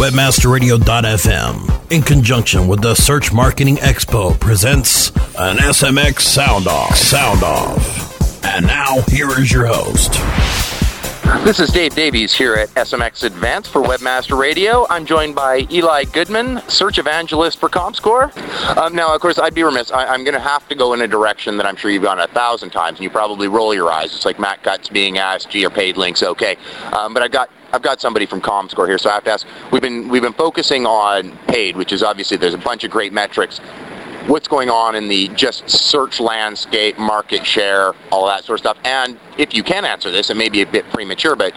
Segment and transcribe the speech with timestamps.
[0.00, 6.96] Webmasterradio.fm, in conjunction with the Search Marketing Expo, presents an SMX Sound Off.
[6.96, 8.42] Sound Off.
[8.42, 10.14] And now, here is your host.
[11.44, 14.86] This is Dave Davies here at SMX Advanced for Webmaster Radio.
[14.88, 18.34] I'm joined by Eli Goodman, search evangelist for ComScore.
[18.78, 19.92] Um, now, of course, I'd be remiss.
[19.92, 22.20] I, am going to have to go in a direction that I'm sure you've gone
[22.20, 24.14] a thousand times, and you probably roll your eyes.
[24.16, 26.56] It's like Matt Cutts being asked, "Gee, are paid links okay?"
[26.90, 29.46] Um, but I've got I've got somebody from ComScore here, so I have to ask.
[29.70, 33.12] We've been we've been focusing on paid, which is obviously there's a bunch of great
[33.12, 33.60] metrics
[34.26, 38.78] what's going on in the just search landscape, market share, all that sort of stuff.
[38.84, 41.54] And if you can answer this, it may be a bit premature, but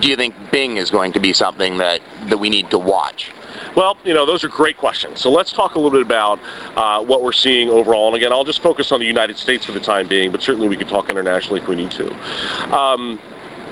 [0.00, 3.30] do you think Bing is going to be something that, that we need to watch?
[3.76, 5.20] Well, you know, those are great questions.
[5.20, 6.40] So let's talk a little bit about
[6.76, 8.08] uh, what we're seeing overall.
[8.08, 10.68] And again, I'll just focus on the United States for the time being, but certainly
[10.68, 12.12] we can talk internationally if we need to.
[12.76, 13.20] Um,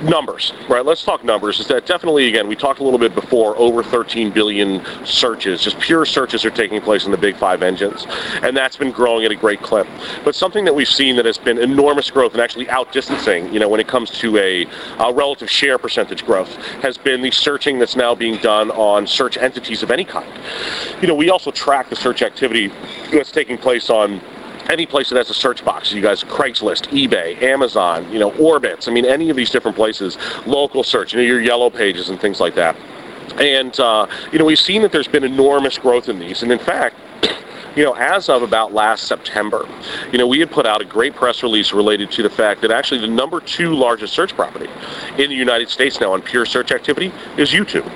[0.02, 0.84] numbers, right?
[0.84, 1.60] Let's talk numbers.
[1.60, 2.48] Is that definitely again?
[2.48, 3.56] We talked a little bit before.
[3.56, 8.06] Over 13 billion searches, just pure searches, are taking place in the big five engines,
[8.42, 9.86] and that's been growing at a great clip.
[10.24, 13.68] But something that we've seen that has been enormous growth and actually outdistancing, you know,
[13.68, 14.66] when it comes to a,
[14.98, 19.36] a relative share percentage growth, has been the searching that's now being done on search
[19.36, 20.30] entities of any kind.
[21.00, 22.72] You know, we also track the search activity
[23.10, 24.20] that's taking place on
[24.70, 25.92] any place that has a search box.
[25.92, 28.88] You guys, Craigslist, eBay, Amazon, you know, Orbitz.
[28.88, 32.20] I mean, any of these different places, local search, you know, your yellow pages and
[32.20, 32.76] things like that.
[33.36, 36.42] And, uh, you know, we've seen that there's been enormous growth in these.
[36.42, 36.96] And in fact,
[37.76, 39.66] you know, as of about last September,
[40.12, 42.70] you know, we had put out a great press release related to the fact that
[42.70, 44.68] actually the number two largest search property
[45.16, 47.90] in the United States now on pure search activity is YouTube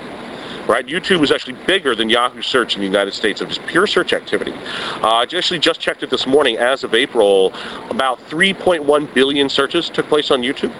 [0.66, 0.86] right?
[0.86, 4.12] YouTube is actually bigger than Yahoo search in the United States of just pure search
[4.12, 4.52] activity.
[4.52, 6.56] Uh, I actually just checked it this morning.
[6.56, 7.52] As of April,
[7.90, 10.74] about 3.1 billion searches took place on YouTube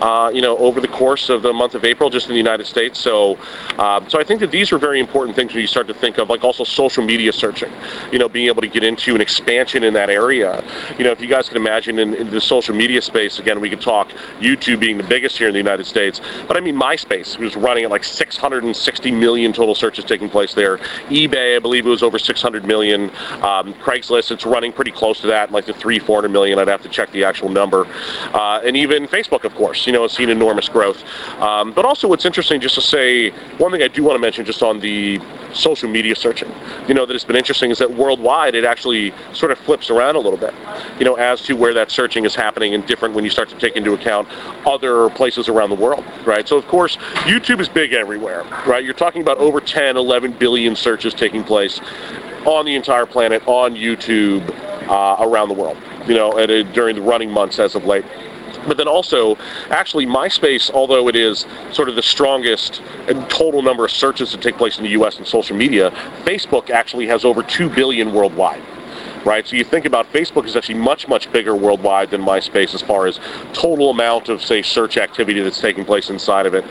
[0.00, 2.66] uh, you know, over the course of the month of April, just in the United
[2.66, 2.98] States.
[2.98, 3.38] So,
[3.78, 6.18] um, so I think that these are very important things when you start to think
[6.18, 7.72] of, like also social media searching.
[8.12, 10.64] You know, being able to get into an expansion in that area.
[10.98, 13.70] You know, if you guys can imagine in, in the social media space, again, we
[13.70, 17.38] could talk YouTube being the biggest here in the United States, but I mean MySpace
[17.38, 20.78] was running at like 660 million total searches taking place there.
[21.08, 23.10] eBay, I believe it was over 600 million.
[23.42, 26.58] Um, Craigslist, it's running pretty close to that, like the three, 400 million.
[26.58, 27.86] I'd have to check the actual number.
[28.34, 31.02] Uh, and even Facebook, of course, you know, has seen enormous growth.
[31.40, 34.44] Um, but also, what's interesting, just to say, one thing I do want to mention
[34.44, 35.20] just on the
[35.52, 36.52] social media searching,
[36.86, 40.16] you know, that has been interesting is that worldwide it actually sort of flips around
[40.16, 40.54] a little bit,
[40.98, 43.58] you know, as to where that searching is happening and different when you start to
[43.58, 44.28] take into account
[44.66, 46.46] other places around the world, right?
[46.46, 46.96] So, of course,
[47.26, 48.84] YouTube is big everywhere, right?
[48.84, 51.80] You're talking about over 10, 11 billion searches taking place
[52.44, 54.48] on the entire planet on YouTube
[54.88, 55.76] uh, around the world,
[56.06, 56.32] you know,
[56.72, 58.04] during the running months as of late.
[58.68, 59.36] But then also,
[59.70, 62.82] actually, MySpace, although it is sort of the strongest
[63.28, 65.18] total number of searches that take place in the U.S.
[65.18, 65.90] in social media,
[66.24, 68.62] Facebook actually has over 2 billion worldwide
[69.28, 69.46] right?
[69.46, 73.06] So you think about Facebook is actually much, much bigger worldwide than MySpace as far
[73.06, 73.20] as
[73.52, 76.64] total amount of, say, search activity that's taking place inside of it.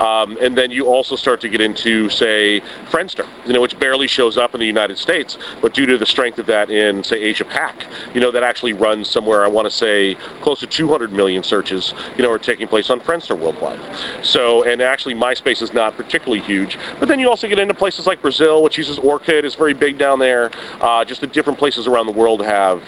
[0.00, 4.08] Um, and then you also start to get into, say, Friendster, you know, which barely
[4.08, 7.16] shows up in the United States, but due to the strength of that in, say,
[7.20, 11.12] Asia Pac, you know, that actually runs somewhere, I want to say, close to 200
[11.12, 13.78] million searches, you know, are taking place on Friendster worldwide.
[14.26, 16.76] So, and actually MySpace is not particularly huge.
[16.98, 19.96] But then you also get into places like Brazil, which uses Orkut, is very big
[19.96, 20.50] down there,
[20.80, 22.82] uh, just the different places around the world have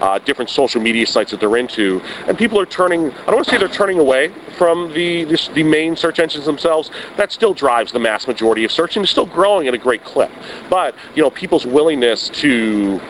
[0.00, 3.10] uh, different social media sites that they're into, and people are turning.
[3.12, 6.44] I don't want to say they're turning away from the this, the main search engines
[6.44, 6.90] themselves.
[7.16, 10.04] That still drives the mass majority of search, and it's still growing at a great
[10.04, 10.30] clip.
[10.70, 13.00] But you know, people's willingness to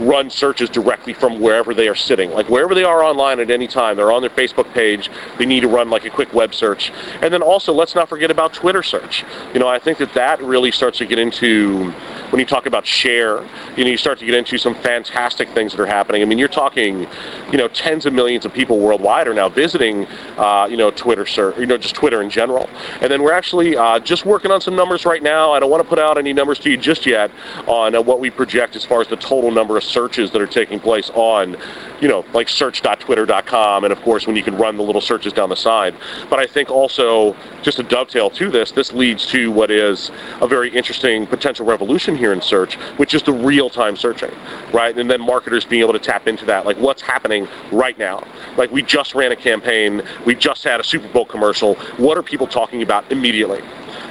[0.00, 2.30] run searches directly from wherever they are sitting.
[2.30, 5.60] Like wherever they are online at any time, they're on their Facebook page, they need
[5.60, 6.92] to run like a quick web search.
[7.20, 9.24] And then also, let's not forget about Twitter search.
[9.54, 11.92] You know, I think that that really starts to get into,
[12.32, 13.42] when you talk about share,
[13.76, 16.22] you know, you start to get into some fantastic things that are happening.
[16.22, 17.06] I mean, you're talking,
[17.50, 20.06] you know, tens of millions of people worldwide are now visiting,
[20.38, 22.70] uh, you know, Twitter sir, you know, just Twitter in general.
[23.02, 25.52] And then we're actually uh, just working on some numbers right now.
[25.52, 27.30] I don't want to put out any numbers to you just yet
[27.66, 30.46] on uh, what we project as far as the total number of searches that are
[30.46, 31.58] taking place on,
[32.00, 35.50] you know, like search.twitter.com, and of course when you can run the little searches down
[35.50, 35.94] the side.
[36.30, 40.10] But I think also, just to dovetail to this, this leads to what is
[40.40, 44.30] a very interesting potential revolution here in search, which is the real-time searching,
[44.72, 44.96] right?
[44.96, 48.24] And then marketers being able to tap into that, like what's happening right now.
[48.56, 51.74] Like we just ran a campaign, we just had a Super Bowl commercial.
[51.96, 53.60] What are people talking about immediately?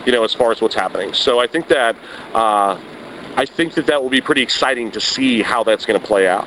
[0.06, 1.13] You know, as far as what's happening.
[1.13, 1.96] So I think that
[2.34, 2.78] uh,
[3.38, 6.28] I think that that will be pretty exciting to see how that's going to play
[6.28, 6.46] out.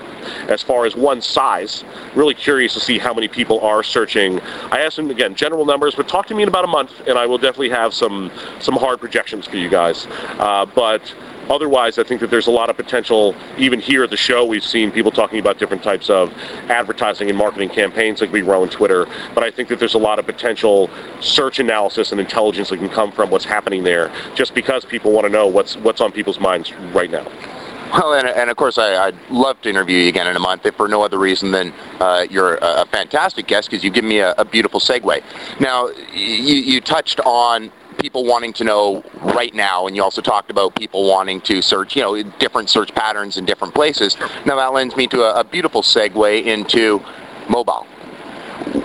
[0.48, 1.84] As far as one size,
[2.14, 4.40] really curious to see how many people are searching.
[4.70, 7.18] I asked them again general numbers, but talk to me in about a month, and
[7.18, 8.30] I will definitely have some
[8.60, 10.06] some hard projections for you guys.
[10.38, 11.14] Uh, but
[11.50, 13.34] otherwise, I think that there's a lot of potential.
[13.58, 16.32] Even here at the show, we've seen people talking about different types of
[16.68, 19.06] advertising and marketing campaigns like we grow on Twitter.
[19.34, 20.90] But I think that there's a lot of potential
[21.20, 25.26] search analysis and intelligence that can come from what's happening there, just because people want
[25.26, 27.26] to know what's what's on people's minds right now.
[27.94, 30.66] Well, and, and of course, I, would love to interview you again in a month,
[30.66, 34.04] if for no other reason than uh, you're a, a, fantastic guest because you give
[34.04, 35.22] me a, a, beautiful segue.
[35.60, 40.50] Now, you, you touched on people wanting to know right now, and you also talked
[40.50, 44.16] about people wanting to search, you know, different search patterns in different places.
[44.44, 47.00] Now, that lends me to a, a beautiful segue into
[47.48, 47.86] mobile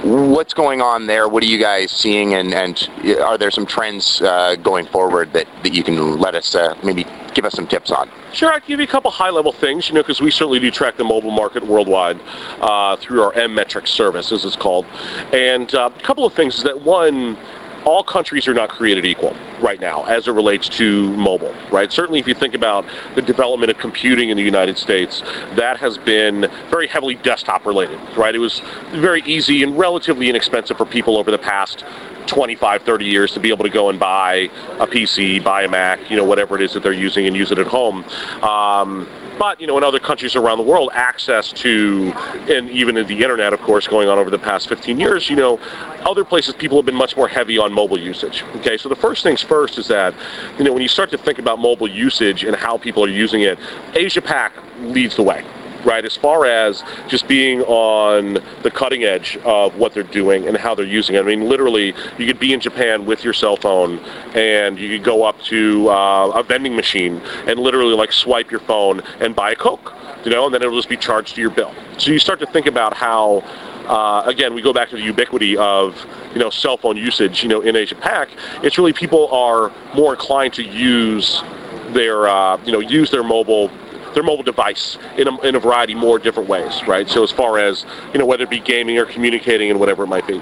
[0.09, 1.29] what's going on there?
[1.29, 2.89] What are you guys seeing, and, and
[3.21, 7.05] are there some trends uh, going forward that, that you can let us uh, maybe
[7.33, 8.09] give us some tips on?
[8.33, 10.71] Sure, I can give you a couple high-level things, you know, because we certainly do
[10.71, 12.19] track the mobile market worldwide
[12.59, 14.85] uh, through our M-Metrics service, as it's called.
[15.31, 17.37] And uh, a couple of things is that one,
[17.85, 21.91] all countries are not created equal right now as it relates to mobile, right?
[21.91, 22.85] Certainly if you think about
[23.15, 25.21] the development of computing in the United States,
[25.55, 28.35] that has been very heavily desktop related, right?
[28.35, 28.61] It was
[28.91, 31.83] very easy and relatively inexpensive for people over the past
[32.27, 34.49] 25, 30 years to be able to go and buy
[34.79, 37.51] a PC, buy a Mac, you know, whatever it is that they're using and use
[37.51, 38.03] it at home.
[38.43, 39.07] Um,
[39.39, 42.11] but you know, in other countries around the world, access to,
[42.49, 45.57] and even the internet, of course, going on over the past 15 years, you know,
[46.05, 48.43] other places people have been much more heavy on mobile usage.
[48.57, 50.13] Okay, so the first things first is that,
[50.57, 53.41] you know, when you start to think about mobile usage and how people are using
[53.41, 53.57] it,
[53.93, 55.43] Asia Pac leads the way
[55.83, 56.03] right?
[56.05, 60.75] As far as just being on the cutting edge of what they're doing and how
[60.75, 61.19] they're using it.
[61.19, 63.99] I mean, literally, you could be in Japan with your cell phone
[64.35, 68.61] and you could go up to uh, a vending machine and literally like swipe your
[68.61, 69.93] phone and buy a Coke,
[70.23, 71.73] you know, and then it'll just be charged to your bill.
[71.97, 73.43] So you start to think about how
[73.89, 77.41] uh, again, we go back to the ubiquity of you know cell phone usage.
[77.41, 78.29] You know, in Asia Pac,
[78.61, 81.41] it's really people are more inclined to use
[81.89, 83.71] their uh, you know use their mobile
[84.13, 87.09] their mobile device in a, in a variety more different ways, right?
[87.09, 90.07] So as far as, you know, whether it be gaming or communicating and whatever it
[90.07, 90.41] might be.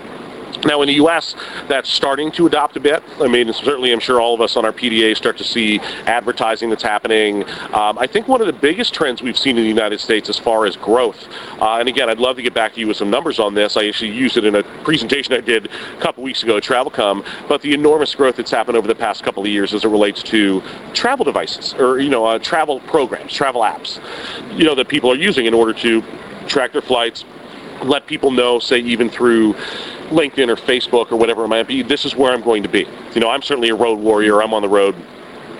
[0.65, 1.35] Now, in the U.S.,
[1.67, 3.03] that's starting to adopt a bit.
[3.19, 6.69] I mean, certainly, I'm sure all of us on our PDA start to see advertising
[6.69, 7.43] that's happening.
[7.73, 10.39] Um, I think one of the biggest trends we've seen in the United States as
[10.39, 11.27] far as growth,
[11.61, 13.77] uh, and again, I'd love to get back to you with some numbers on this.
[13.77, 17.25] I actually used it in a presentation I did a couple weeks ago at TravelCom,
[17.47, 20.23] but the enormous growth that's happened over the past couple of years as it relates
[20.23, 20.63] to
[20.93, 23.99] travel devices or, you know, uh, travel programs, travel apps,
[24.57, 26.03] you know, that people are using in order to
[26.47, 27.25] track their flights,
[27.83, 29.55] let people know, say, even through
[30.09, 32.87] LinkedIn or Facebook or whatever it might be, this is where I'm going to be.
[33.13, 34.41] You know, I'm certainly a road warrior.
[34.41, 34.95] I'm on the road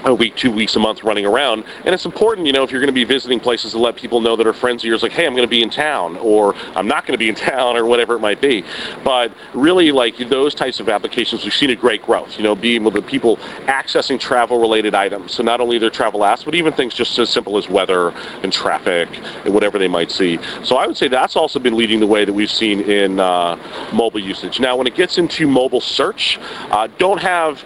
[0.05, 1.63] a week, two weeks, a month running around.
[1.85, 4.21] And it's important, you know, if you're going to be visiting places to let people
[4.21, 6.55] know that are friends of yours, like, hey, I'm going to be in town, or
[6.75, 8.63] I'm not going to be in town, or whatever it might be.
[9.03, 12.83] But really, like those types of applications, we've seen a great growth, you know, being
[12.83, 15.33] to people accessing travel related items.
[15.33, 18.09] So not only their travel apps, but even things just as simple as weather
[18.43, 19.09] and traffic
[19.45, 20.39] and whatever they might see.
[20.63, 23.57] So I would say that's also been leading the way that we've seen in uh,
[23.93, 24.59] mobile usage.
[24.59, 26.39] Now, when it gets into mobile search,
[26.71, 27.63] uh, don't have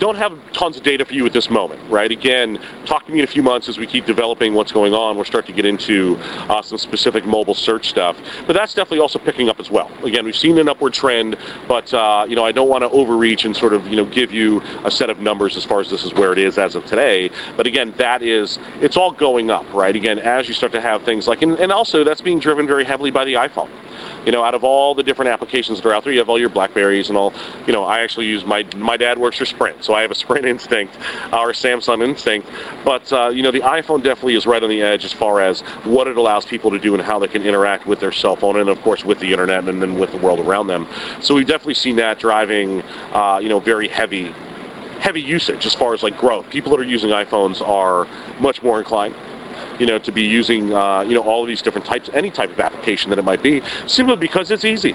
[0.00, 2.10] don't have tons of data for you at this moment, right?
[2.10, 5.14] Again, talk to me in a few months as we keep developing what's going on.
[5.14, 6.16] We'll start to get into
[6.48, 8.16] uh, some specific mobile search stuff,
[8.46, 9.90] but that's definitely also picking up as well.
[10.02, 11.36] Again, we've seen an upward trend,
[11.68, 14.32] but uh, you know, I don't want to overreach and sort of you know give
[14.32, 16.86] you a set of numbers as far as this is where it is as of
[16.86, 17.30] today.
[17.56, 19.94] But again, that is it's all going up, right?
[19.94, 22.84] Again, as you start to have things like, and, and also that's being driven very
[22.84, 23.70] heavily by the iPhone
[24.24, 26.38] you know, out of all the different applications that are out there, you have all
[26.38, 27.32] your Blackberries and all.
[27.66, 30.14] You know, I actually use my my dad works for Sprint, so I have a
[30.14, 30.94] Sprint Instinct
[31.32, 32.48] or Samsung Instinct.
[32.84, 35.60] But uh, you know, the iPhone definitely is right on the edge as far as
[35.84, 38.58] what it allows people to do and how they can interact with their cell phone,
[38.58, 40.86] and of course with the internet and then with the world around them.
[41.20, 42.82] So we've definitely seen that driving,
[43.12, 44.34] uh, you know, very heavy
[45.00, 46.48] heavy usage as far as like growth.
[46.50, 48.06] People that are using iPhones are
[48.38, 49.14] much more inclined
[49.80, 52.50] you know, to be using, uh, you know, all of these different types, any type
[52.50, 54.94] of application that it might be, simply because it's easy.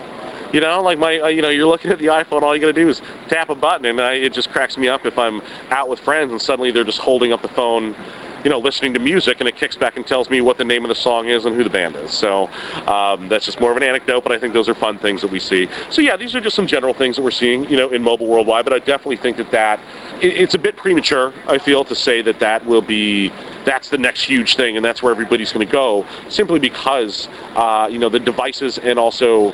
[0.54, 2.68] You know, like my, uh, you know, you're looking at the iPhone, all you got
[2.68, 5.42] to do is tap a button, and I, it just cracks me up if I'm
[5.70, 7.96] out with friends and suddenly they're just holding up the phone,
[8.44, 10.86] you know, listening to music, and it kicks back and tells me what the name
[10.86, 12.12] of the song is and who the band is.
[12.12, 12.48] So
[12.86, 15.32] um, that's just more of an anecdote, but I think those are fun things that
[15.32, 15.68] we see.
[15.90, 18.28] So yeah, these are just some general things that we're seeing, you know, in mobile
[18.28, 18.66] worldwide.
[18.66, 19.80] But I definitely think that that
[20.22, 21.34] it's a bit premature.
[21.48, 23.30] I feel to say that that will be
[23.66, 27.88] that's the next huge thing, and that's where everybody's going to go, simply because uh,
[27.92, 29.54] you know the devices and also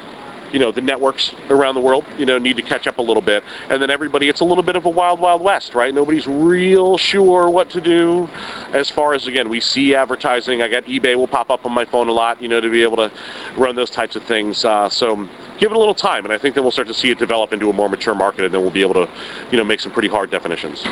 [0.51, 3.21] you know, the networks around the world, you know, need to catch up a little
[3.21, 3.43] bit.
[3.69, 5.93] And then everybody, it's a little bit of a wild, wild west, right?
[5.93, 8.27] Nobody's real sure what to do
[8.73, 10.61] as far as, again, we see advertising.
[10.61, 12.83] I got eBay will pop up on my phone a lot, you know, to be
[12.83, 13.11] able to
[13.55, 14.65] run those types of things.
[14.65, 15.27] Uh, so
[15.61, 17.53] give it a little time, and I think then we'll start to see it develop
[17.53, 19.09] into a more mature market, and then we'll be able to,
[19.51, 20.83] you know, make some pretty hard definitions.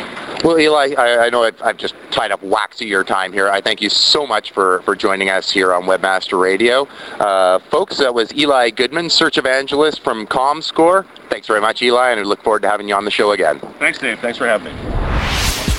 [0.44, 3.50] Well, Eli, I, I know I've, I've, just tied up wax of your time here.
[3.50, 6.88] I thank you so much for, for joining us here on Webmaster Radio.
[7.20, 11.06] Uh, folks, that was Eli Goodman, search evangelist from ComScore.
[11.30, 13.60] Thanks very much, Eli, and I look forward to having you on the show again.
[13.80, 14.20] Thanks, Dave.
[14.20, 14.99] Thanks for having me.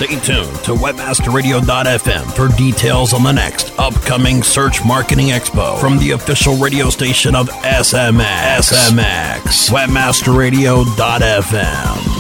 [0.01, 6.13] Stay tuned to webmasterradio.fm for details on the next upcoming Search Marketing Expo from the
[6.13, 8.73] official radio station of SMX.
[8.73, 9.69] SMX.
[9.69, 12.20] Webmasterradio.fm.